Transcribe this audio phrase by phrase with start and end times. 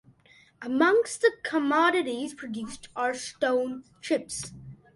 [0.63, 4.51] Amongst the commodities produced are stone chips.